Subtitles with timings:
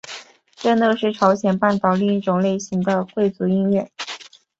[0.55, 3.87] 正乐是朝鲜半岛另一种类型的贵族音乐。